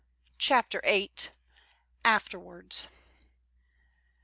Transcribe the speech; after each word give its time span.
CHAPTER 0.39 0.81
VIII. 0.83 1.29
AFTERWARDS. 2.03 2.87